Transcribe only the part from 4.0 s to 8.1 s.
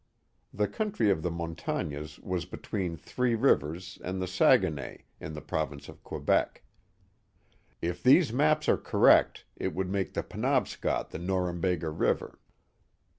and the Saguenay, in the province of Quebec.) If